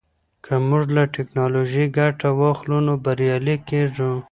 [0.45, 4.11] که موږ له ټیکنالوژۍ ګټه واخلو نو بریالي کیږو.